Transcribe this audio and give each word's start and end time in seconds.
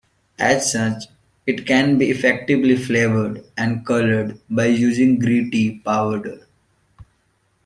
As 0.39 0.71
such, 0.71 1.03
it 1.45 1.67
can 1.67 1.99
be 1.99 2.09
effectively 2.09 2.75
flavoured 2.75 3.43
and 3.55 3.85
coloured 3.85 4.39
by 4.49 4.65
using 4.65 5.19
green 5.19 5.51
tea 5.51 5.77
powder. 5.77 6.47